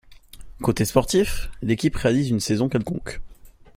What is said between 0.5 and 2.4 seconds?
Côté sportif, l'équipe réalise une